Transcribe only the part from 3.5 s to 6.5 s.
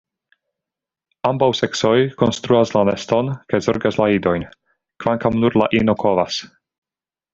kaj zorgas la idojn, kvankam nur la ino kovas.